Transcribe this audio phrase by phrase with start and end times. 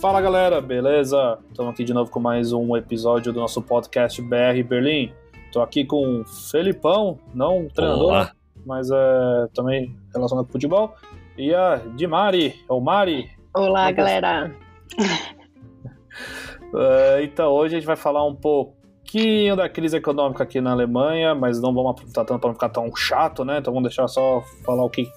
[0.00, 1.38] Fala galera, beleza?
[1.48, 5.10] Estamos aqui de novo com mais um episódio do nosso podcast BR Berlim.
[5.46, 8.32] Estou aqui com o Felipão, não treinador, Olá.
[8.66, 10.94] mas é, também relacionado com futebol,
[11.38, 13.30] e a Dimari, ou Mari.
[13.54, 14.54] Olá, galera.
[16.76, 21.34] é, então, hoje a gente vai falar um pouquinho da crise econômica aqui na Alemanha,
[21.34, 23.58] mas não vamos aprofundar tanto para não ficar tão chato, né?
[23.58, 25.10] Então vamos deixar só falar o que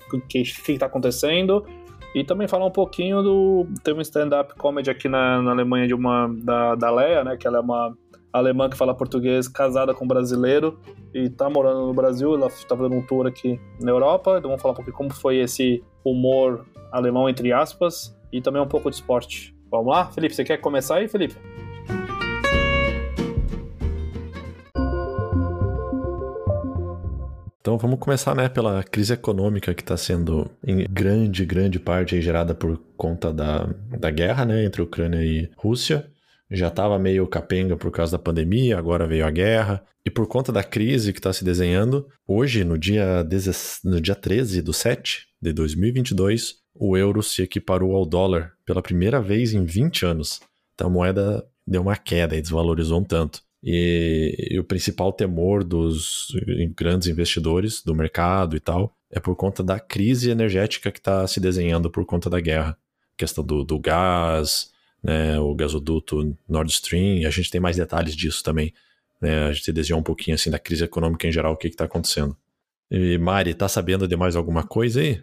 [0.69, 1.65] está acontecendo
[2.15, 3.67] e também falar um pouquinho do.
[3.83, 6.27] Tem um stand-up comedy aqui na, na Alemanha de uma.
[6.43, 7.37] Da, da Leia, né?
[7.37, 7.95] Que ela é uma
[8.31, 10.79] alemã que fala português, casada com um brasileiro
[11.13, 12.35] e tá morando no Brasil.
[12.35, 14.35] Ela tá fazendo um tour aqui na Europa.
[14.37, 18.67] Então vamos falar um pouquinho como foi esse humor alemão, entre aspas, e também um
[18.67, 19.55] pouco de esporte.
[19.69, 20.05] Vamos lá?
[20.07, 21.35] Felipe, você quer começar aí, Felipe?
[27.61, 32.55] Então vamos começar né, pela crise econômica que está sendo em grande, grande parte gerada
[32.55, 36.09] por conta da, da guerra né, entre Ucrânia e Rússia.
[36.49, 39.83] Já estava meio capenga por causa da pandemia, agora veio a guerra.
[40.05, 43.27] E por conta da crise que está se desenhando, hoje, no dia,
[43.83, 49.21] no dia 13 do 7 de 2022, o euro se equiparou ao dólar pela primeira
[49.21, 50.39] vez em 20 anos.
[50.73, 53.41] Então a moeda deu uma queda e desvalorizou um tanto.
[53.63, 56.27] E, e, o principal temor dos
[56.75, 61.39] grandes investidores do mercado e tal é por conta da crise energética que está se
[61.39, 62.77] desenhando por conta da guerra.
[63.13, 64.71] A questão do, do gás,
[65.03, 68.73] né, o gasoduto Nord Stream, a gente tem mais detalhes disso também.
[69.19, 71.85] Né, a gente desenhou um pouquinho assim da crise econômica em geral, o que está
[71.85, 72.37] acontecendo.
[72.89, 75.21] E Mari, tá sabendo de mais alguma coisa aí?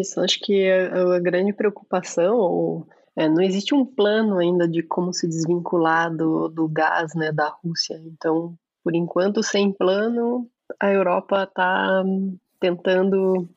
[0.00, 2.86] Isso, acho que a, a grande preocupação, ou
[3.16, 7.48] é, não existe um plano ainda de como se desvincular do, do gás né, da
[7.48, 8.00] Rússia.
[8.04, 10.48] Então, por enquanto, sem plano,
[10.80, 12.02] a Europa está
[12.58, 13.48] tentando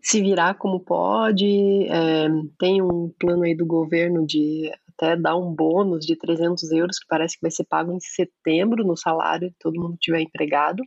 [0.00, 1.86] se virar como pode.
[1.88, 6.98] É, tem um plano aí do governo de até dar um bônus de 300 euros,
[6.98, 10.82] que parece que vai ser pago em setembro no salário, todo mundo tiver empregado.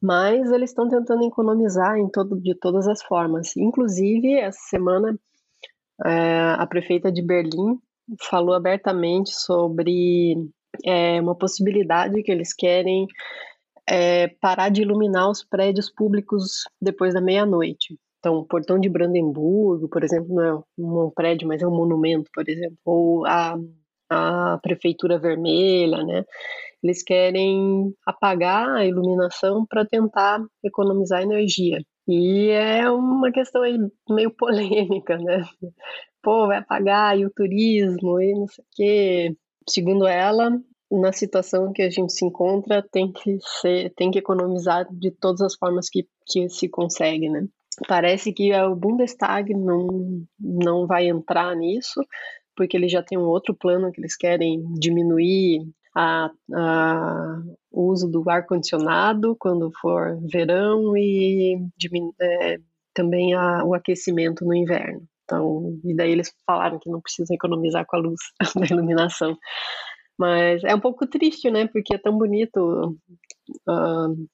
[0.00, 3.56] Mas eles estão tentando economizar em todo, de todas as formas.
[3.56, 5.18] Inclusive, essa semana
[6.04, 7.78] é, a prefeita de Berlim
[8.20, 10.36] falou abertamente sobre
[10.84, 13.06] é, uma possibilidade que eles querem
[13.88, 17.98] é, parar de iluminar os prédios públicos depois da meia-noite.
[18.18, 22.30] Então, o portão de Brandemburgo, por exemplo, não é um prédio, mas é um monumento,
[22.32, 23.56] por exemplo, ou a,
[24.08, 26.24] a prefeitura vermelha, né?
[26.82, 31.80] Eles querem apagar a iluminação para tentar economizar energia.
[32.06, 35.42] E é uma questão aí meio polêmica, né?
[36.22, 39.36] Pô, vai pagar e o turismo e não sei o quê.
[39.68, 40.50] Segundo ela,
[40.90, 45.40] na situação que a gente se encontra, tem que ser, tem que economizar de todas
[45.40, 47.46] as formas que, que se consegue, né?
[47.88, 52.00] Parece que o Bundestag não, não vai entrar nisso,
[52.54, 55.60] porque ele já tem um outro plano que eles querem diminuir
[55.94, 61.58] a, a, o uso do ar-condicionado quando for verão e
[62.20, 62.58] é,
[62.94, 65.02] também a, o aquecimento no inverno.
[65.24, 68.20] Então, e daí eles falaram que não precisam economizar com a luz
[68.56, 69.36] da iluminação.
[70.18, 71.66] Mas é um pouco triste, né?
[71.66, 72.98] Porque é tão bonito
[73.68, 74.28] uh,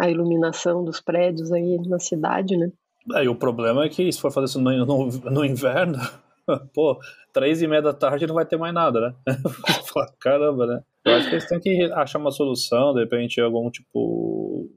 [0.00, 2.70] a iluminação dos prédios aí na cidade, né?
[3.14, 5.98] É, e o problema é que se for fazer isso no, no, no inverno,
[6.74, 7.00] pô,
[7.32, 9.14] três e meia da tarde não vai ter mais nada, né?
[10.20, 10.82] Caramba, né?
[11.04, 14.70] Eu acho que eles têm que achar uma solução, de repente, algum tipo.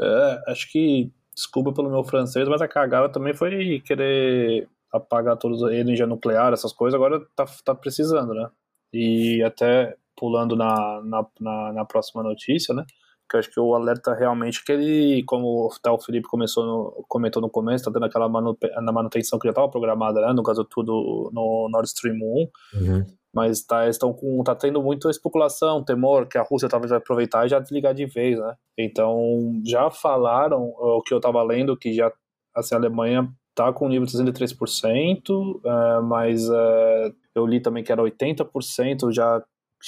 [0.00, 5.62] É, acho que, desculpa pelo meu francês, mas a cagada também foi querer apagar todos
[5.64, 8.48] a energia nuclear, essas coisas, agora tá, tá precisando, né?
[8.92, 12.84] E até pulando na, na, na, na próxima notícia, né?
[13.28, 17.04] que eu acho que o alerta realmente que ele, como até o Felipe começou no,
[17.08, 20.42] comentou no começo, está tendo aquela manu, na manutenção que já estava programada, né, no
[20.42, 23.06] caso tudo no Nord Stream 1, uhum.
[23.34, 27.44] Mas tá, estão com, tá tendo muita especulação, temor que a Rússia talvez vai aproveitar
[27.44, 31.92] e já desligar de vez, né, então já falaram, o que eu estava lendo, que
[31.92, 32.12] já,
[32.54, 37.92] assim, a Alemanha tá com nível de 63%, é, mas é, eu li também que
[37.92, 39.42] era 80% já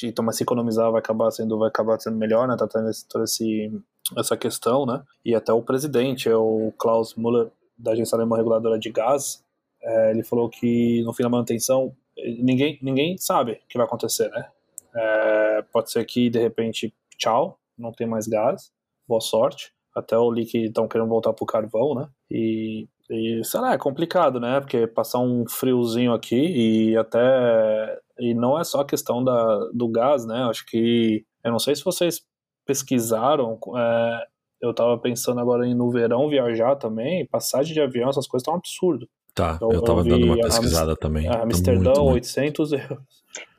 [0.04, 2.54] então, mas se economizar vai acabar sendo, vai acabar sendo melhor, né?
[2.56, 3.72] Tá tendo esse, toda esse,
[4.18, 5.02] essa questão, né?
[5.24, 9.42] E até o presidente, é o Klaus Müller, da Agência Alemã Reguladora de Gás,
[9.82, 14.30] é, ele falou que no fim da manutenção ninguém, ninguém sabe o que vai acontecer,
[14.30, 14.48] né?
[14.94, 18.72] É, pode ser que de repente, tchau, não tem mais gás,
[19.06, 19.72] boa sorte.
[19.94, 22.08] Até o li que estão querendo voltar pro carvão, né?
[22.30, 24.60] E, e sei lá, é complicado, né?
[24.60, 29.88] Porque passar um friozinho aqui e até e não é só a questão da, do
[29.88, 30.44] gás, né?
[30.44, 31.24] Acho que.
[31.44, 32.22] Eu não sei se vocês
[32.64, 33.58] pesquisaram.
[33.76, 34.26] É,
[34.60, 37.26] eu tava pensando agora em no verão viajar também.
[37.26, 39.08] Passagem de avião, essas coisas estão um absurdo.
[39.36, 41.28] Tá, eu, eu tava dando uma pesquisada a, também.
[41.28, 42.98] A Amsterdã, tá 800 euros.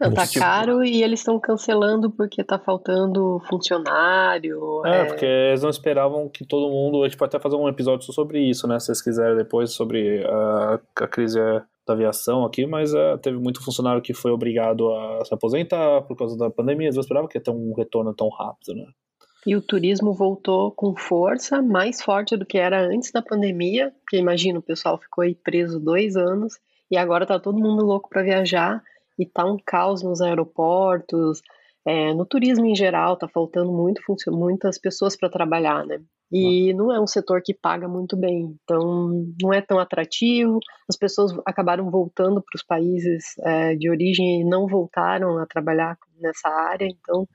[0.01, 4.83] Não, tá caro e eles estão cancelando porque tá faltando funcionário.
[4.83, 7.03] É, é, porque eles não esperavam que todo mundo.
[7.03, 8.79] A gente pode até fazer um episódio sobre isso, né?
[8.79, 11.39] Se vocês quiserem depois, sobre a, a crise
[11.85, 16.17] da aviação aqui, mas uh, teve muito funcionário que foi obrigado a se aposentar por
[16.17, 16.87] causa da pandemia.
[16.87, 18.87] Eles não esperavam que ia ter um retorno tão rápido, né?
[19.45, 24.17] E o turismo voltou com força, mais forte do que era antes da pandemia, porque
[24.17, 26.55] imagina, o pessoal ficou aí preso dois anos
[26.91, 28.81] e agora tá todo mundo louco para viajar
[29.17, 31.41] e tá um caos nos aeroportos,
[31.85, 36.01] é, no turismo em geral, tá faltando muito, muitas pessoas para trabalhar, né?
[36.29, 40.59] E não é um setor que paga muito bem, então não é tão atrativo.
[40.89, 45.97] As pessoas acabaram voltando para os países é, de origem e não voltaram a trabalhar
[46.19, 47.25] nessa área, então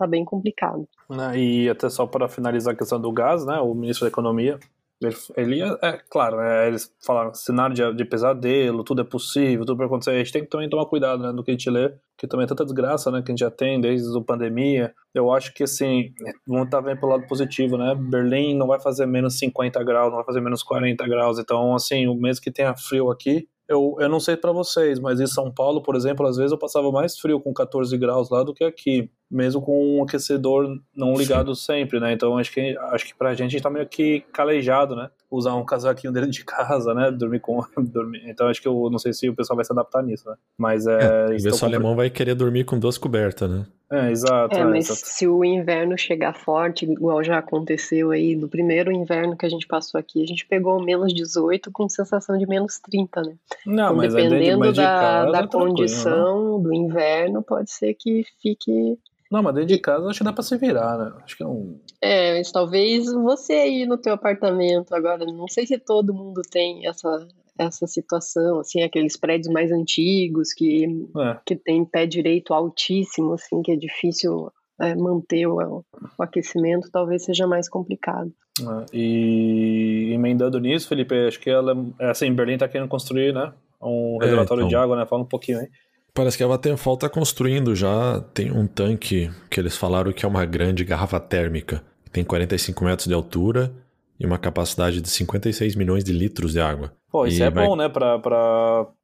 [0.00, 0.88] tá bem complicado.
[1.08, 3.58] Né, e até só para finalizar a questão do gás, né?
[3.60, 4.58] O ministro da Economia
[5.02, 9.64] ele, ele é, é, claro, é, eles falaram cenário de, de, pesadelo, tudo é possível,
[9.64, 10.10] tudo pode acontecer.
[10.10, 12.44] A gente tem que também tomar cuidado né, no que a gente lê, que também
[12.44, 14.92] é tanta desgraça né, que a gente já tem desde a pandemia.
[15.14, 16.12] Eu acho que assim,
[16.46, 17.94] vamos estar tá vendo pelo lado positivo, né?
[17.94, 21.38] Berlim não vai fazer menos 50 graus, não vai fazer menos 40 graus.
[21.38, 25.18] Então, assim, o mês que tenha frio aqui, eu, eu não sei para vocês, mas
[25.18, 28.42] em São Paulo, por exemplo, às vezes eu passava mais frio com 14 graus lá
[28.42, 31.62] do que aqui, mesmo com um aquecedor não ligado Sim.
[31.62, 32.12] sempre, né?
[32.12, 35.10] Então acho que acho que pra gente a gente tá meio que calejado, né?
[35.30, 37.10] Usar um casaquinho dentro de casa, né?
[37.10, 38.22] Dormir com dormir.
[38.26, 40.36] Então acho que eu não sei se o pessoal vai se adaptar nisso, né?
[40.58, 43.66] Mas é, é o alemão vai querer dormir com duas cobertas, né?
[43.92, 44.56] É, exato.
[44.56, 45.00] É, é mas exato.
[45.04, 49.66] se o inverno chegar forte, igual já aconteceu aí, no primeiro inverno que a gente
[49.66, 53.34] passou aqui, a gente pegou menos 18 com sensação de menos 30, né?
[53.66, 56.62] Não, então, mas dependendo é de da, casa, da é condição né?
[56.62, 58.96] do inverno, pode ser que fique.
[59.30, 61.12] Não, mas dentro de casa acho que dá pra se virar, né?
[61.22, 61.78] Acho que não.
[62.00, 66.86] É, mas talvez você aí no teu apartamento agora, não sei se todo mundo tem
[66.86, 70.84] essa, essa situação, assim, aqueles prédios mais antigos que,
[71.16, 71.38] é.
[71.46, 74.50] que tem pé direito altíssimo, assim, que é difícil
[74.80, 75.84] é, manter o,
[76.18, 78.32] o, aquecimento, talvez seja mais complicado.
[78.60, 78.96] É.
[78.96, 84.18] E emendando nisso, Felipe, acho que ela, é, assim, Berlim está querendo construir, né, um
[84.20, 85.68] é, reservatório então, de água, né, fala um pouquinho aí.
[86.12, 90.28] Parece que a Vattenfall está construindo já, tem um tanque que eles falaram que é
[90.28, 93.72] uma grande garrafa térmica, tem 45 metros de altura
[94.18, 96.92] e uma capacidade de 56 milhões de litros de água.
[97.10, 97.66] Pô, isso e é vai...
[97.66, 98.18] bom, né, pra,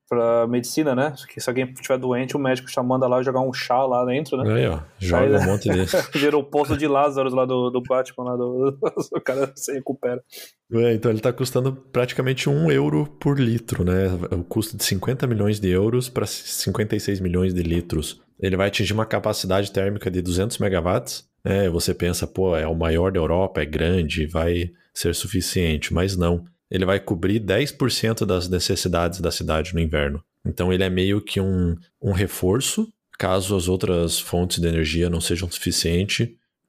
[0.08, 1.14] pra, medicina, né?
[1.28, 4.36] Que se alguém estiver doente, o médico já manda lá jogar um chá lá dentro,
[4.36, 4.52] né?
[4.52, 5.86] Aí, ó, joga Aí, um monte de...
[6.18, 8.78] Virou o poço de Lázaro lá do, do Batman, lá do...
[9.14, 10.22] o cara se recupera.
[10.72, 14.06] É, então ele tá custando praticamente um euro por litro, né?
[14.32, 18.20] O custo de 50 milhões de euros para 56 milhões de litros.
[18.40, 21.24] Ele vai atingir uma capacidade térmica de 200 megawatts.
[21.44, 21.68] Né?
[21.70, 26.44] Você pensa, pô, é o maior da Europa, é grande, vai ser suficiente, mas não.
[26.70, 30.22] Ele vai cobrir 10% das necessidades da cidade no inverno.
[30.44, 35.20] Então ele é meio que um, um reforço, caso as outras fontes de energia não
[35.20, 36.28] sejam suficientes,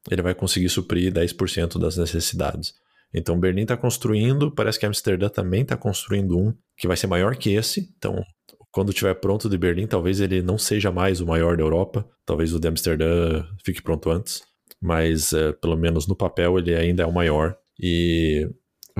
[0.09, 2.73] ele vai conseguir suprir 10% das necessidades.
[3.13, 7.35] Então Berlim está construindo, parece que Amsterdã também está construindo um que vai ser maior
[7.35, 7.93] que esse.
[7.97, 8.23] Então,
[8.71, 12.53] quando estiver pronto de Berlim, talvez ele não seja mais o maior da Europa, talvez
[12.53, 14.43] o de Amsterdã fique pronto antes,
[14.81, 17.57] mas é, pelo menos no papel ele ainda é o maior.
[17.79, 18.49] E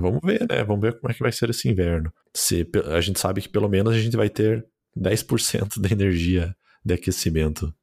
[0.02, 0.64] vamos ver, né?
[0.64, 2.12] Vamos ver como é que vai ser esse inverno.
[2.36, 4.66] Se a gente sabe que pelo menos a gente vai ter
[4.98, 7.74] 10% da energia de aquecimento.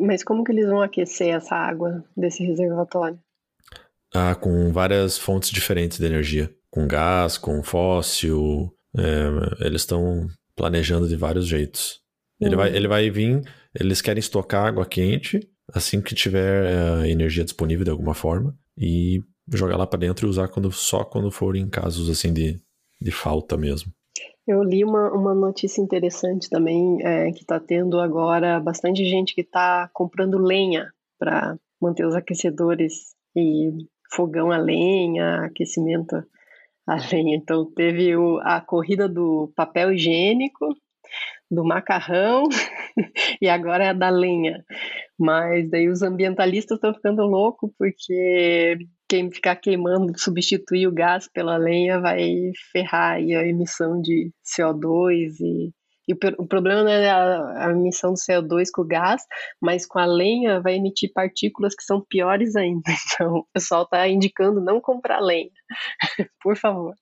[0.00, 3.18] Mas como que eles vão aquecer essa água desse reservatório?
[4.12, 6.50] Ah, com várias fontes diferentes de energia.
[6.70, 8.72] Com gás, com fóssil.
[8.96, 12.00] É, eles estão planejando de vários jeitos.
[12.40, 13.42] Ele, vai, ele vai vir,
[13.78, 15.40] eles querem estocar água quente
[15.72, 18.56] assim que tiver é, energia disponível de alguma forma.
[18.76, 19.22] E
[19.52, 22.60] jogar lá para dentro e usar quando, só quando for em casos assim de,
[23.00, 23.92] de falta mesmo.
[24.46, 29.42] Eu li uma, uma notícia interessante também, é, que está tendo agora bastante gente que
[29.42, 33.70] está comprando lenha para manter os aquecedores e
[34.10, 36.16] fogão a lenha, aquecimento
[36.86, 37.36] a lenha.
[37.36, 40.74] Então teve o, a corrida do papel higiênico,
[41.50, 42.44] do macarrão
[43.40, 44.64] e agora é a da lenha.
[45.18, 51.56] Mas daí os ambientalistas estão ficando loucos porque quem ficar queimando, substituir o gás pela
[51.56, 55.72] lenha vai ferrar a emissão de CO2 e,
[56.06, 59.22] e o, o, problema não é a, a, emissão do CO2 com o gás,
[59.60, 62.82] mas com a lenha vai emitir partículas que são piores ainda.
[63.14, 65.50] Então o pessoal está indicando não comprar lenha,
[66.42, 66.94] por favor.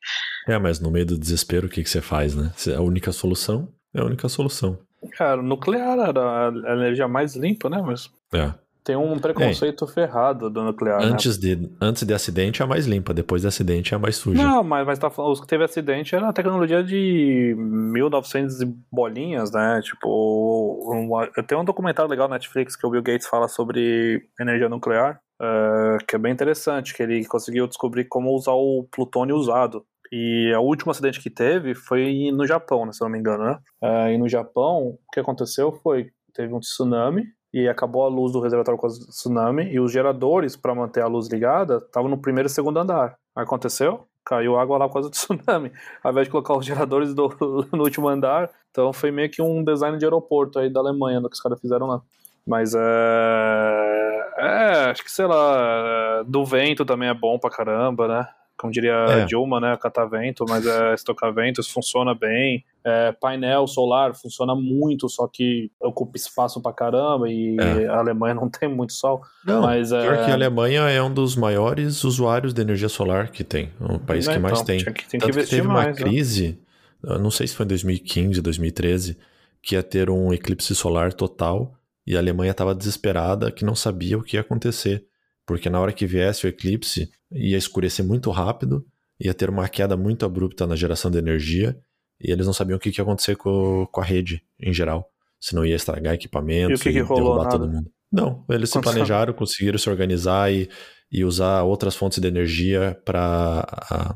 [0.48, 2.52] É, mas no meio do desespero o que, que você faz, né?
[2.76, 4.78] A única solução é a única solução.
[5.12, 7.82] Cara, nuclear era a energia mais limpa, né?
[7.82, 8.10] Mas...
[8.32, 8.65] É.
[8.87, 9.88] Tem um preconceito é.
[9.88, 11.00] ferrado do nuclear.
[11.00, 11.07] Né?
[11.07, 11.57] Antes, né?
[11.57, 14.40] de, antes de acidente é a mais limpa, depois de acidente é a mais suja.
[14.40, 19.50] Não, mas, mas tá os que teve acidente era a tecnologia de 1900 e bolinhas,
[19.50, 19.81] né?
[19.83, 24.69] Tipo, um, tem um documentário legal na Netflix que o Bill Gates fala sobre energia
[24.69, 29.85] nuclear, uh, que é bem interessante, que ele conseguiu descobrir como usar o plutônio usado.
[30.12, 33.59] E o último acidente que teve foi no Japão, né, se não me engano, né?
[33.83, 37.25] Uh, e no Japão, o que aconteceu foi teve um tsunami
[37.56, 41.06] e acabou a luz do reservatório com o tsunami e os geradores para manter a
[41.06, 43.16] luz ligada estavam no primeiro e segundo andar.
[43.34, 44.06] Aconteceu?
[44.22, 45.72] Caiu água lá por causa do tsunami.
[46.04, 47.34] Ao invés de colocar os geradores do,
[47.72, 51.30] no último andar, então foi meio que um design de aeroporto aí da Alemanha, no
[51.30, 52.02] que os caras fizeram lá.
[52.46, 54.26] Mas é.
[54.36, 56.22] É, acho que sei lá.
[56.26, 58.28] Do vento também é bom pra caramba, né?
[58.56, 59.25] Como diria é.
[59.25, 60.94] Dilma, né, catavento, mas é
[61.34, 62.64] vento funciona bem.
[62.84, 67.86] É, painel solar funciona muito, só que ocupa espaço pra caramba e é.
[67.86, 69.22] a Alemanha não tem muito sol.
[69.44, 70.25] Não, mas pior é...
[70.25, 73.98] que a Alemanha é um dos maiores usuários de energia solar que tem, é um
[73.98, 74.78] país que mais então, tem.
[74.78, 75.94] Que, tem Tanto que, que teve mais, uma né?
[75.94, 76.60] crise,
[77.02, 79.18] não sei se foi em 2015, 2013,
[79.60, 81.75] que ia ter um eclipse solar total
[82.06, 85.04] e a Alemanha estava desesperada que não sabia o que ia acontecer
[85.47, 88.85] porque na hora que viesse o eclipse ia escurecer muito rápido,
[89.19, 91.79] ia ter uma queda muito abrupta na geração de energia
[92.21, 95.11] e eles não sabiam o que, ia acontecer com, com a rede em geral.
[95.38, 97.50] Se não ia estragar equipamentos e, que que derrubar nada?
[97.50, 97.91] todo mundo.
[98.11, 100.69] Não, eles se planejaram, conseguiram se organizar e,
[101.11, 103.67] e usar outras fontes de energia para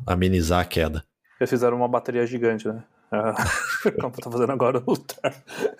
[0.07, 1.05] amenizar a queda.
[1.39, 2.85] Eles fizeram uma bateria gigante, né?
[4.01, 5.33] Como tá fazendo agora o tá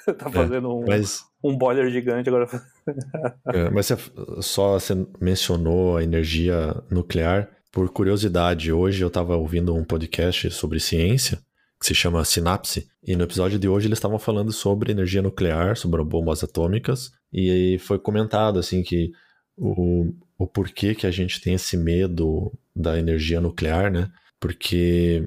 [0.05, 2.49] é, fazendo um, mas, um boiler gigante agora.
[3.55, 3.97] é, mas você
[4.41, 7.49] só você mencionou a energia nuclear.
[7.73, 11.39] Por curiosidade, hoje eu estava ouvindo um podcast sobre ciência
[11.81, 15.79] que se chama Sinapse, e no episódio de hoje eles estavam falando sobre energia nuclear,
[15.79, 19.11] sobre bombas atômicas, e foi comentado assim que
[19.57, 24.11] o, o porquê que a gente tem esse medo da energia nuclear, né?
[24.39, 25.27] Porque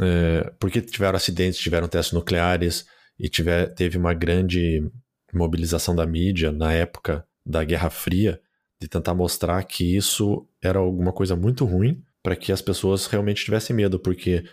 [0.00, 2.86] é, porque tiveram acidentes, tiveram testes nucleares
[3.18, 4.90] e tiver, teve uma grande
[5.32, 8.40] mobilização da mídia na época da Guerra Fria
[8.80, 13.44] de tentar mostrar que isso era alguma coisa muito ruim para que as pessoas realmente
[13.44, 14.44] tivessem medo, porque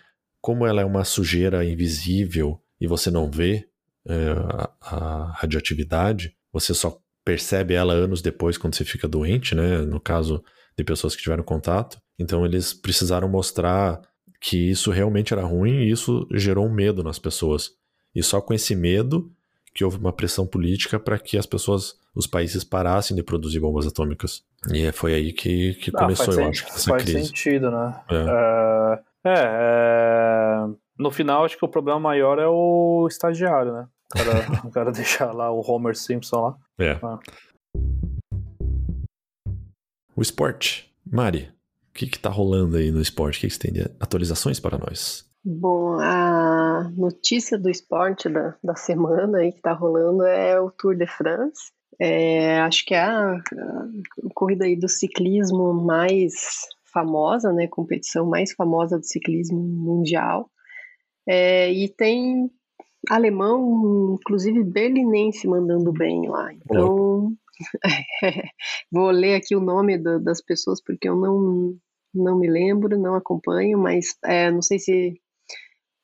[0.41, 3.67] como ela é uma sujeira invisível e você não vê
[4.08, 9.79] é, a, a radioatividade, você só percebe ela anos depois quando você fica doente, né?
[9.79, 10.43] No caso
[10.77, 12.01] de pessoas que tiveram contato.
[12.17, 14.01] Então eles precisaram mostrar
[14.39, 17.75] que isso realmente era ruim e isso gerou um medo nas pessoas.
[18.15, 19.31] E só com esse medo
[19.74, 23.86] que houve uma pressão política para que as pessoas, os países parassem de produzir bombas
[23.86, 24.43] atômicas.
[24.74, 27.19] E foi aí que, que ah, começou, eu acho, essa faz crise.
[27.19, 28.01] Faz sentido, né?
[28.10, 29.00] É.
[29.25, 30.67] É, é, é,
[30.98, 33.88] no final, acho que o problema maior é o estagiário, né?
[34.13, 34.31] O cara,
[34.67, 36.58] o cara deixar lá o Homer Simpson lá.
[36.79, 37.00] É.
[37.03, 37.19] Ah.
[40.15, 40.93] O esporte.
[41.10, 41.50] Mari,
[41.93, 43.38] que está rolando aí no esporte?
[43.38, 45.27] O que, que você tem de atualizações para nós?
[45.43, 50.96] Bom, a notícia do esporte da, da semana aí que está rolando é o Tour
[50.96, 51.72] de France.
[52.00, 53.88] É, acho que é a, a,
[54.34, 57.67] corrida aí do ciclismo mais famosa, né?
[57.67, 60.50] Competição mais famosa do ciclismo mundial.
[61.27, 62.50] É, e tem
[63.10, 66.53] alemão, inclusive berlinense, mandando bem lá.
[66.53, 67.34] Então,
[68.91, 71.77] vou ler aqui o nome do, das pessoas porque eu não
[72.13, 75.13] não me lembro, não acompanho, mas é, não sei se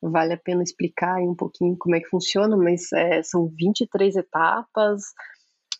[0.01, 5.01] vale a pena explicar um pouquinho como é que funciona, mas é, são 23 etapas,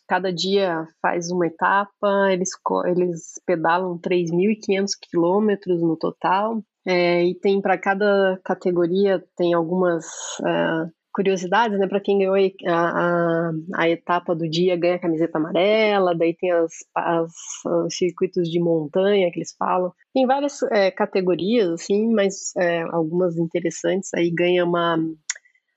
[0.08, 2.50] cada dia faz uma etapa, eles,
[2.86, 10.06] eles pedalam 3.500 quilômetros no total, é, e tem para cada categoria tem algumas
[10.44, 11.86] é, curiosidades, né?
[11.88, 16.52] Para quem ganhou a, a, a, etapa do dia ganha a camiseta amarela, daí tem
[16.52, 17.32] as, as,
[17.86, 19.90] os circuitos de montanha que eles falam.
[20.12, 24.10] Tem várias é, categorias, assim, mas é, algumas interessantes.
[24.14, 24.98] Aí ganha uma.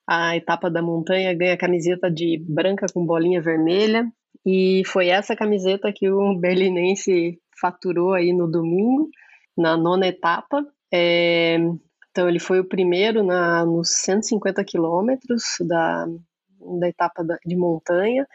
[0.05, 4.11] A etapa da montanha ganha a camiseta de branca com bolinha vermelha.
[4.45, 9.09] E foi essa camiseta que o berlinense faturou aí no domingo,
[9.57, 10.65] na nona etapa.
[10.91, 11.57] É,
[12.11, 16.07] então, ele foi o primeiro na, nos 150 quilômetros da,
[16.79, 18.27] da etapa de montanha.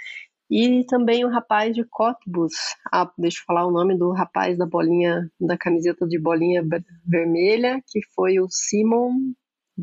[0.50, 2.52] E também o rapaz de Cottbus,
[2.92, 6.62] ah, deixa eu falar o nome do rapaz da bolinha, da camiseta de bolinha
[7.04, 9.32] vermelha, que foi o Simon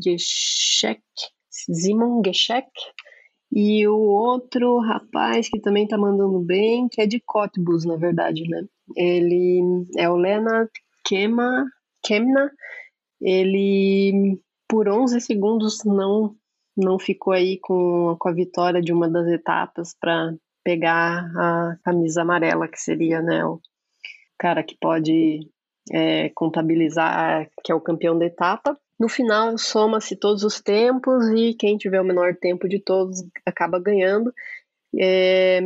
[0.02, 1.02] Geschek,
[1.50, 2.70] Simon Geschek,
[3.54, 8.48] e o outro rapaz que também tá mandando bem, que é de Cottbus, na verdade,
[8.48, 8.64] né?
[8.96, 10.70] Ele é o Lena
[11.04, 11.66] Kema,
[12.02, 12.50] Kemna,
[13.22, 14.38] ele
[14.68, 16.34] por 11 segundos não
[16.74, 22.22] não ficou aí com, com a vitória de uma das etapas para pegar a camisa
[22.22, 23.60] amarela, que seria né, o
[24.38, 25.40] cara que pode
[25.92, 28.78] é, contabilizar, que é o campeão da etapa.
[28.98, 33.78] No final, soma-se todos os tempos e quem tiver o menor tempo de todos acaba
[33.78, 34.32] ganhando.
[34.98, 35.60] É,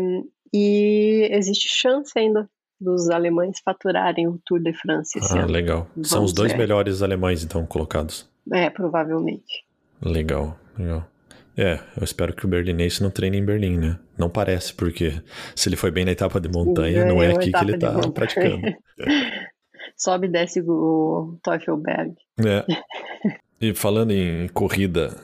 [0.53, 2.49] e existe chance ainda
[2.81, 5.53] dos alemães faturarem o Tour de France esse ah, ano.
[5.53, 5.87] legal.
[5.95, 6.59] Vamos São os dois ver.
[6.59, 8.29] melhores alemães, então, colocados.
[8.53, 9.65] É, provavelmente.
[10.03, 11.09] Legal, legal.
[11.57, 13.99] É, eu espero que o berlinense não treine em Berlim, né?
[14.19, 15.23] Não parece, porque
[15.55, 18.61] se ele foi bem na etapa de montanha, não é aqui que ele tá praticando.
[19.97, 22.15] Sobe e desce o Teufelberg.
[22.45, 22.65] É.
[23.59, 25.17] E falando em corrida,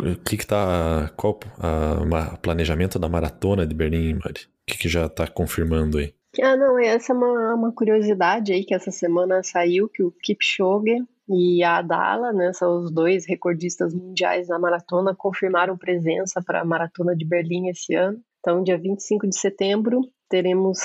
[0.00, 4.40] o que que tá, qual o planejamento da maratona de Berlim, Mari?
[4.40, 6.14] O que que já tá confirmando aí?
[6.42, 11.04] Ah, não, essa é uma, uma curiosidade aí que essa semana saiu que o Kipchoge
[11.28, 16.64] e a Adala, né, são os dois recordistas mundiais na maratona, confirmaram presença para a
[16.64, 18.18] maratona de Berlim esse ano.
[18.40, 20.78] Então, dia 25 de setembro, teremos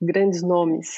[0.00, 0.88] grandes nomes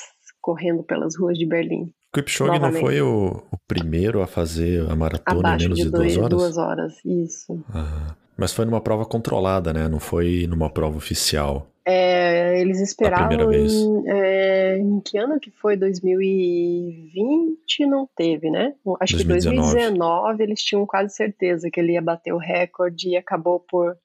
[0.40, 1.92] correndo pelas ruas de Berlim.
[2.12, 5.90] Kipchoge não foi o, o, primeiro a fazer a maratona Abaixo em menos de, de
[5.90, 6.38] dois, duas horas?
[6.38, 7.64] Duas horas, isso.
[7.75, 9.88] Ah, mas foi numa prova controlada, né?
[9.88, 11.74] Não foi numa prova oficial.
[11.87, 15.76] É, eles esperavam em, é, em, que ano que foi?
[15.76, 18.75] 2020 não teve, né?
[19.00, 19.21] Acho 2019.
[19.21, 23.99] que 2019 eles tinham quase certeza que ele ia bater o recorde e acabou por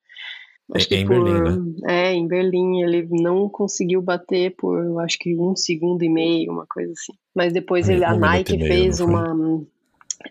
[0.76, 1.88] Acho em, por, Berlim, né?
[1.88, 6.66] É, em Berlim ele não conseguiu bater por, acho que um segundo e meio, uma
[6.70, 7.14] coisa assim.
[7.34, 9.34] Mas depois ele, a Nike meio, fez uma,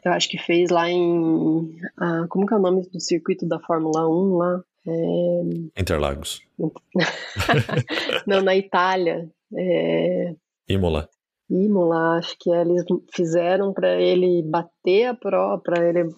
[0.04, 3.58] eu acho que fez lá em, ah, como que é o nome do circuito da
[3.58, 4.62] Fórmula 1 lá?
[4.88, 5.80] É...
[5.80, 6.42] Interlagos.
[8.26, 9.28] Não, na Itália.
[9.56, 10.34] É...
[10.68, 11.08] Imola.
[11.50, 16.10] Imola, acho que eles fizeram para ele bater a prova, para ele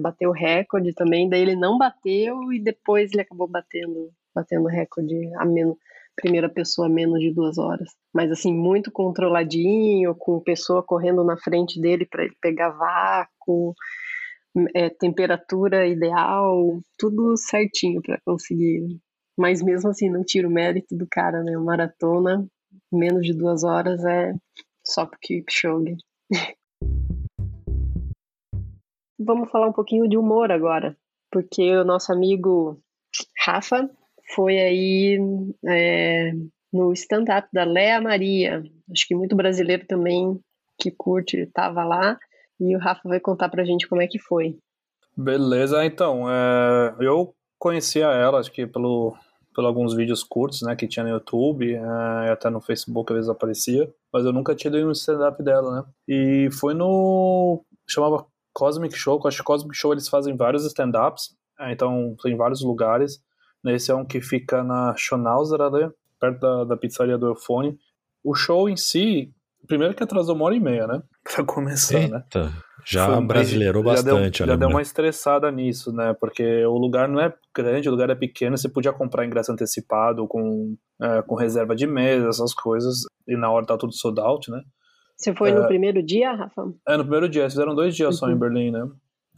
[0.00, 5.16] bater o recorde também, daí ele não bateu e depois ele acabou batendo, batendo recorde
[5.34, 5.76] a menos,
[6.14, 7.88] primeira pessoa menos de duas horas.
[8.14, 13.74] Mas assim, muito controladinho, com pessoa correndo na frente dele para ele pegar vácuo
[14.74, 18.98] é, temperatura ideal, tudo certinho para conseguir.
[19.36, 21.56] Mas mesmo assim, não tira o mérito do cara, né?
[21.56, 22.46] Maratona,
[22.92, 24.32] menos de duas horas é
[24.84, 25.96] só pro Kipchoge.
[29.20, 30.96] Vamos falar um pouquinho de humor agora,
[31.30, 32.80] porque o nosso amigo
[33.44, 33.90] Rafa
[34.34, 35.18] foi aí
[35.66, 36.32] é,
[36.72, 38.62] no stand-up da Lea Maria.
[38.90, 40.38] Acho que muito brasileiro também
[40.78, 42.18] que curte estava lá.
[42.60, 44.58] E o Rafa vai contar pra gente como é que foi.
[45.16, 49.16] Beleza, então, é, eu conhecia ela, acho que pelo,
[49.52, 53.28] pelo alguns vídeos curtos, né, que tinha no YouTube, é, até no Facebook às vezes
[53.28, 58.96] aparecia, mas eu nunca tinha ido no stand-up dela, né, e foi no, chamava Cosmic
[58.96, 63.20] Show, acho que Cosmic Show eles fazem vários stand-ups, é, então tem vários lugares,
[63.66, 65.58] esse é um que fica na Schonauzer,
[66.20, 67.76] perto da, da pizzaria do Eufone,
[68.22, 69.34] o show em si,
[69.66, 71.02] primeiro que atrasou uma hora e meia, né,
[71.34, 72.44] pra começar, Eita.
[72.44, 72.52] né.
[72.84, 74.38] Já brasileirou bastante.
[74.38, 76.14] Já deu, já deu uma estressada nisso, né?
[76.18, 80.26] Porque o lugar não é grande, o lugar é pequeno, você podia comprar ingresso antecipado
[80.26, 84.50] com, é, com reserva de mesa, essas coisas, e na hora tá tudo sold out,
[84.50, 84.62] né?
[85.18, 86.72] Você foi é, no primeiro dia, Rafa?
[86.86, 87.50] É, no primeiro dia.
[87.50, 88.18] Fizeram dois dias uhum.
[88.20, 88.38] só em uhum.
[88.38, 88.88] Berlim, né?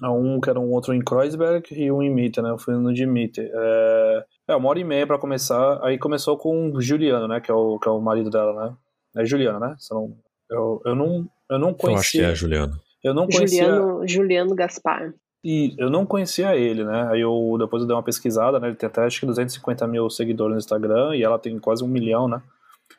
[0.03, 2.51] Um que era um outro em Kreuzberg e um em Mitte, né?
[2.51, 3.41] Eu fui no de Mitte.
[3.41, 5.81] É, é uma hora e meia para começar.
[5.83, 7.41] Aí começou com o Juliano, né?
[7.41, 8.77] Que é o, que é o marido dela, né?
[9.17, 9.75] É Juliano, né?
[9.91, 10.17] Não,
[10.51, 11.93] eu, eu, não, eu não conhecia.
[11.93, 12.81] Eu acho que é Juliano.
[13.03, 13.65] Eu não conhecia.
[13.65, 15.15] Juliano, Juliano Gaspar.
[15.43, 17.09] E eu não conhecia ele, né?
[17.11, 18.69] Aí eu depois eu dei uma pesquisada, né?
[18.69, 21.89] Ele tem até acho que 250 mil seguidores no Instagram e ela tem quase um
[21.89, 22.43] milhão, né?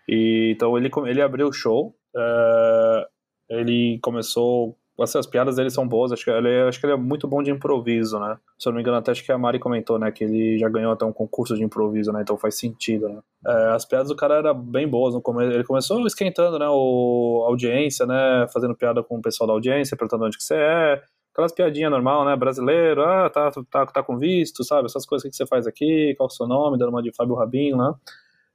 [0.07, 1.95] E, então ele, ele abriu o show.
[2.15, 3.07] É,
[3.49, 6.97] ele começou as piadas dele são boas, acho que, ele, é, acho que ele é
[6.97, 8.37] muito bom de improviso, né?
[8.57, 10.69] Se eu não me engano, até acho que a Mari comentou, né, que ele já
[10.69, 12.21] ganhou até um concurso de improviso, né?
[12.21, 13.19] Então faz sentido, né?
[13.47, 17.43] É, as piadas do cara eram bem boas no começo, ele começou esquentando, né, o,
[17.45, 21.01] a audiência, né, fazendo piada com o pessoal da audiência, perguntando onde que você é,
[21.33, 25.35] aquelas piadinhas normal, né, brasileiro, ah, tá, tá, tá com visto, sabe, essas coisas que
[25.35, 27.93] você faz aqui, qual é o seu nome, dando uma de Fábio Rabinho, né?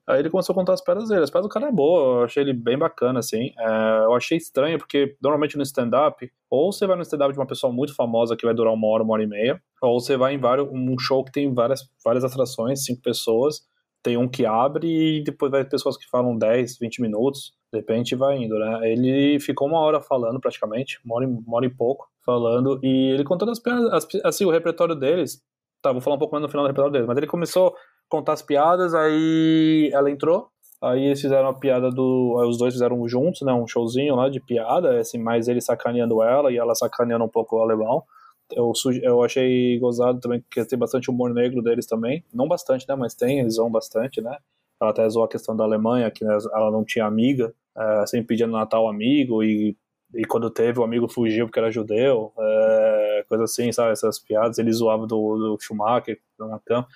[0.06, 1.24] Aí ele começou a contar as pedras dele.
[1.24, 3.52] As pedras do cara é boa, eu achei ele bem bacana, assim.
[3.58, 7.46] É, eu achei estranho, porque normalmente no stand-up, ou você vai no stand-up de uma
[7.46, 10.34] pessoa muito famosa que vai durar uma hora, uma hora e meia, ou você vai
[10.34, 13.62] em vários, um show que tem várias, várias atrações, cinco pessoas,
[14.00, 14.86] tem um que abre
[15.18, 18.92] e depois vai pessoas que falam 10, 20 minutos, de repente vai indo, né?
[18.92, 23.24] Ele ficou uma hora falando praticamente, uma hora, uma hora e pouco falando, e ele
[23.24, 25.42] contando as piadas, assim, o repertório deles,
[25.82, 27.74] tá, vou falar um pouco mais no final do repertório deles, mas ele começou
[28.08, 30.48] contar as piadas, aí ela entrou,
[30.82, 32.36] aí eles fizeram a piada do.
[32.48, 33.52] Os dois fizeram juntos, né?
[33.52, 37.56] Um showzinho lá de piada, assim, mais ele sacaneando ela e ela sacaneando um pouco
[37.56, 38.02] o alemão.
[38.52, 42.24] eu, eu achei gozado também, porque tem bastante humor negro deles também.
[42.32, 42.94] Não bastante, né?
[42.96, 44.36] Mas tem, eles vão bastante, né?
[44.80, 48.28] Ela até zoou a questão da Alemanha, que né, ela não tinha amiga, é, sempre
[48.28, 49.76] pedia no Natal amigo, e,
[50.14, 53.92] e quando teve, o amigo fugiu porque era judeu, é, coisa assim, sabe?
[53.92, 54.58] Essas piadas.
[54.58, 56.86] Ele zoava do, do Schumacher na cama.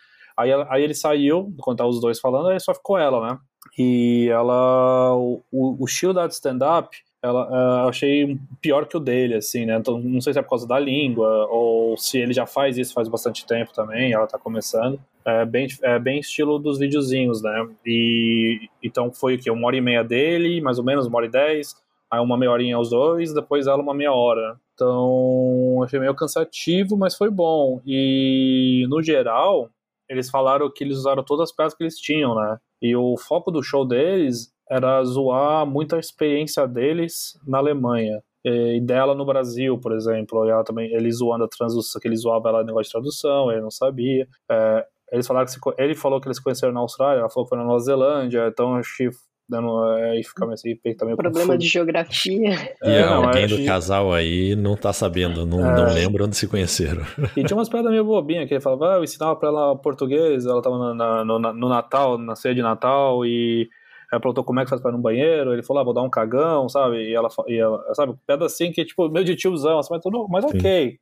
[0.41, 3.39] Aí, aí ele saiu, quando tava os dois falando, aí só ficou ela, né?
[3.79, 5.15] E ela.
[5.17, 9.77] O, o estilo da stand-up ela, uh, eu achei pior que o dele, assim, né?
[9.77, 12.95] Então, não sei se é por causa da língua, ou se ele já faz isso
[12.95, 14.99] faz bastante tempo também, ela tá começando.
[15.25, 17.69] É bem, é bem estilo dos videozinhos, né?
[17.85, 19.51] E então foi o quê?
[19.51, 21.77] Uma hora e meia dele, mais ou menos, uma hora e dez,
[22.11, 24.57] aí uma meia horinha aos dois, depois ela uma meia hora.
[24.75, 27.83] Então, achei meio cansativo, mas foi bom.
[27.87, 29.69] E, no geral,
[30.11, 32.59] eles falaram que eles usaram todas as peças que eles tinham, né?
[32.83, 38.81] E o foco do show deles era zoar muito a experiência deles na Alemanha e
[38.81, 40.45] dela no Brasil, por exemplo.
[40.45, 43.61] E ela também, ele zoando a tradução, que ele zoava ela negócio de tradução, ele
[43.61, 44.27] não sabia.
[44.51, 47.51] É, eles falaram que se, ele falou que eles conheceram na Austrália, ela falou que
[47.51, 49.11] foi na Nova Zelândia, então acho que
[50.13, 52.51] aí fica assim, também Problema de geografia.
[52.83, 55.77] E é, alguém do casal aí não tá sabendo, não, é...
[55.77, 57.03] não lembra onde se conheceram.
[57.37, 60.47] E tinha umas piadas meio bobinhas, que ele falava, ah, eu ensinava pra ela português,
[60.47, 63.69] ela tava na, na, no, no Natal, na ceia de Natal, e
[64.11, 66.03] ela perguntou como é que faz pra ir no banheiro, ele falou, ah, vou dar
[66.03, 67.11] um cagão, sabe?
[67.11, 70.27] E ela, e ela sabe, pedra assim que, tipo, meio de tiozão, assim, mas tudo,
[70.29, 70.99] mas ok.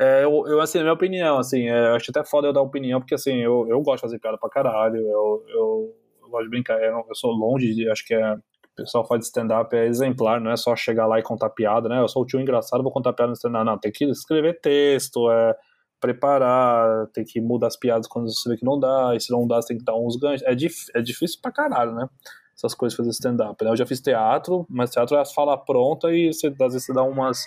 [0.00, 3.00] É, eu, eu, assim, minha opinião, assim, é, eu acho até foda eu dar opinião,
[3.00, 6.01] porque, assim, eu, eu gosto de fazer piada pra caralho, eu, eu
[6.32, 9.74] gosto de brincar, eu, eu, sou longe de, acho que é, o pessoal faz stand-up
[9.76, 12.00] é exemplar, não é só chegar lá e contar piada, né?
[12.00, 13.64] Eu sou o tio engraçado, vou contar piada no stand-up.
[13.64, 15.54] Não, tem que escrever texto, é
[16.00, 19.46] preparar, tem que mudar as piadas quando você vê que não dá, e se não
[19.46, 20.42] dá, você tem que dar uns ganchos.
[20.46, 22.08] É, dif é difícil pra caralho, né?
[22.56, 23.62] essas coisas fazer stand-up.
[23.64, 23.70] Né?
[23.70, 26.92] Eu já fiz teatro, mas teatro é as fala pronta e você, às vezes você
[26.92, 27.46] dá umas.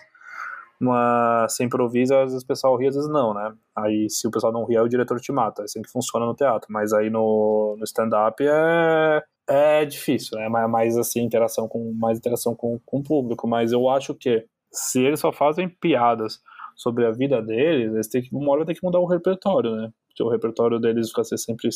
[0.80, 3.54] Uma, você improvisa, às vezes o pessoal ri, às vezes não, né?
[3.76, 5.62] Aí se o pessoal não ri, aí o diretor te mata.
[5.62, 6.68] É assim que funciona no teatro.
[6.72, 10.50] Mas aí no, no stand-up é, é difícil, né?
[10.50, 13.48] Mais, mais assim, interação com mais interação com, com o público.
[13.48, 16.40] Mas eu acho que se eles só fazem piadas
[16.76, 19.90] sobre a vida deles, eles têm que, uma hora tem que mudar o repertório, né?
[20.08, 21.70] Porque o repertório deles fica ser sempre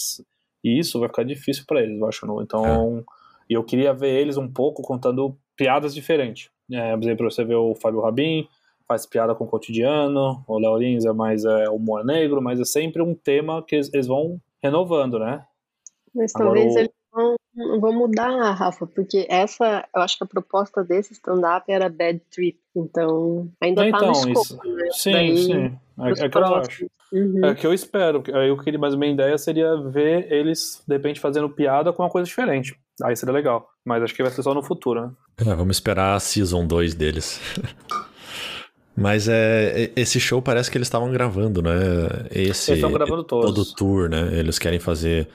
[0.63, 2.25] isso, vai ficar difícil para eles, eu acho.
[2.25, 2.41] Não?
[2.41, 6.51] Então, é eu queria ver eles um pouco contando piadas diferentes.
[6.71, 8.47] É, por exemplo, você vê o Fábio Rabin,
[8.89, 12.65] faz piada com o cotidiano, o Léo Lins é mais é, humor negro, mas é
[12.65, 15.45] sempre um tema que eles, eles vão renovando, né?
[16.13, 16.79] Mas talvez o...
[16.79, 17.35] eles vão,
[17.79, 22.59] vão mudar, Rafa, porque essa, eu acho que a proposta desse stand-up era bad trip,
[22.75, 24.75] então ainda é, tá então, no escopo, isso...
[24.75, 24.89] né?
[24.91, 26.87] Sim, Daí, sim, é, é que eu acho.
[27.11, 27.45] Uhum.
[27.45, 30.95] É que eu espero, aí eu queria, mas a minha ideia seria ver eles, de
[30.95, 32.75] repente, fazendo piada com uma coisa diferente.
[33.03, 33.69] Aí seria legal.
[33.85, 35.11] Mas acho que vai ser só no futuro, né?
[35.39, 37.39] É, vamos esperar a Season 2 deles.
[38.99, 41.71] Mas é, esse show parece que eles estavam gravando, né?
[42.31, 43.53] Esse, eles estão gravando todos.
[43.53, 44.29] Todo tour, né?
[44.33, 45.27] Eles querem fazer.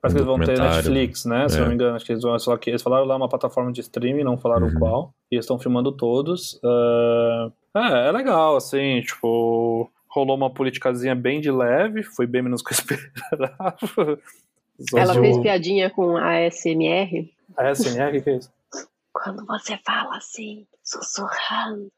[0.00, 1.48] Parece um que eles vão ter Netflix, né?
[1.48, 1.60] Se é.
[1.60, 2.38] não me engano, acho que eles vão.
[2.38, 4.74] Só que eles falaram lá uma plataforma de streaming, não falaram uhum.
[4.74, 5.14] qual.
[5.30, 6.60] E eles estão filmando todos.
[6.62, 7.52] Uh...
[7.74, 9.90] É, é legal, assim, tipo.
[10.10, 14.18] Rolou uma politicazinha bem de leve, foi bem menos que eu esperava.
[14.94, 17.30] Ela fez piadinha com a ASMR.
[17.56, 18.50] A ASMR, o que é isso?
[19.12, 21.90] Quando você fala assim, sussurrando.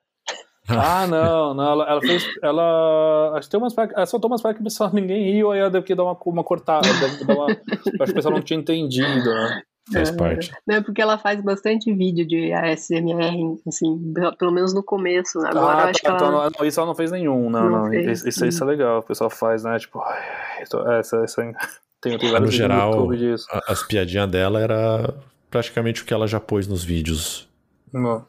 [0.70, 2.26] Ah, não, não, ela, ela fez.
[2.42, 3.33] Ela.
[3.37, 5.70] Acho que tem umas Ela soltou umas partes que o pessoal ninguém riu, aí ela
[5.70, 6.88] deve que dar uma, uma cortada.
[6.88, 9.62] Deve dar uma, acho que o pessoal não tinha entendido, né?
[9.92, 10.52] Faz é, parte.
[10.66, 15.38] Né, porque ela faz bastante vídeo de ASMR, assim, pelo menos no começo.
[15.40, 16.46] Agora ah, acho tá, que ela...
[16.46, 17.85] Então, isso ela não fez nenhum, não, não.
[17.85, 17.90] não.
[17.90, 19.76] Fez, isso, isso, é legal, o pessoal faz, né?
[19.78, 20.00] Tipo,
[20.61, 21.42] essa, essa,
[22.00, 23.09] tem, tem no geral,
[23.50, 25.12] a, as piadinhas dela era
[25.50, 27.48] praticamente o que ela já pôs nos vídeos.
[27.92, 28.24] Não.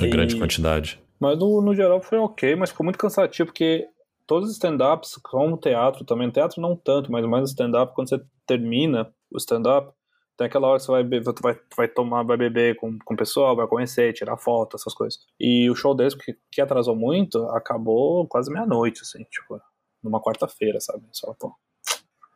[0.00, 1.00] Em grande quantidade.
[1.18, 3.86] Mas no, no geral foi ok, mas ficou muito cansativo, porque
[4.26, 9.12] todos os stand-ups, como teatro também, teatro não tanto, mas mais stand-up, quando você termina
[9.30, 9.92] o stand-up,
[10.36, 13.54] tem aquela hora que você vai, vai, vai tomar, vai beber com, com o pessoal,
[13.54, 15.20] vai conhecer, tirar foto, essas coisas.
[15.38, 19.60] E o show deles, que, que atrasou muito, acabou quase meia-noite, assim, tipo,
[20.02, 21.04] numa quarta-feira, sabe?
[21.12, 21.54] Só, pô,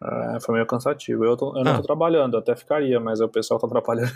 [0.03, 1.25] é, foi meio cansativo.
[1.25, 1.77] Eu, tô, eu não ah.
[1.77, 4.13] tô trabalhando, até ficaria, mas o pessoal tá atrapalhando.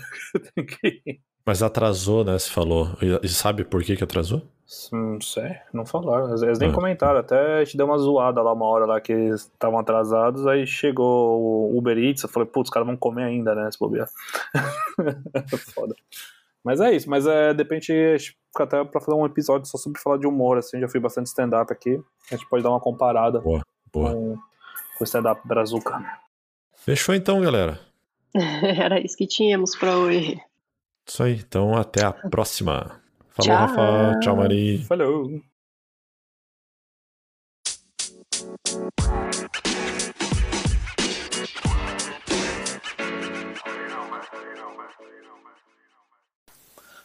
[1.44, 2.38] mas atrasou, né?
[2.38, 2.88] Você falou.
[3.22, 4.42] E sabe por que que atrasou?
[4.92, 6.32] Não sei, não falaram.
[6.42, 6.72] Eles nem ah.
[6.72, 7.18] comentaram.
[7.18, 10.46] Até a gente deu uma zoada lá uma hora lá que eles estavam atrasados.
[10.46, 12.22] Aí chegou o Uber Eats.
[12.22, 13.68] Eu falei, putz, os caras vão comer ainda, né?
[13.70, 14.08] Se bobear.
[15.74, 15.94] Foda.
[16.64, 17.10] Mas é isso.
[17.10, 20.58] Mas é, de repente, fica até pra fazer um episódio só sobre falar de humor.
[20.58, 22.00] Assim, já fui bastante stand-up aqui.
[22.30, 23.40] A gente pode dar uma comparada.
[23.40, 24.12] Boa, boa.
[24.12, 24.38] Com
[25.02, 26.02] o stand-up Brazuca.
[26.76, 27.80] Fechou então, galera.
[28.34, 30.40] Era isso que tínhamos para hoje.
[31.06, 33.00] Isso aí, então até a próxima.
[33.30, 33.56] Falou, tchau.
[33.56, 34.20] Rafa.
[34.20, 34.78] Tchau, Mari.
[34.84, 35.42] Falou.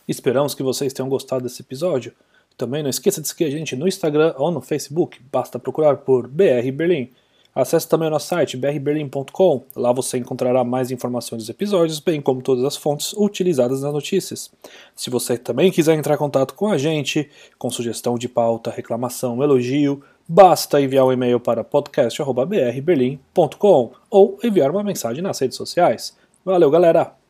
[0.08, 2.14] Esperamos que vocês tenham gostado desse episódio.
[2.58, 6.28] Também não esqueça de seguir a gente no Instagram ou no Facebook, basta procurar por
[6.28, 7.12] BR Berlim.
[7.58, 12.40] Acesse também o nosso site brberlim.com, lá você encontrará mais informações dos episódios, bem como
[12.40, 14.52] todas as fontes utilizadas nas notícias.
[14.96, 19.42] Se você também quiser entrar em contato com a gente, com sugestão de pauta, reclamação,
[19.42, 26.16] elogio, basta enviar um e-mail para podcast.brberlim.com ou enviar uma mensagem nas redes sociais.
[26.46, 27.27] Valeu, galera!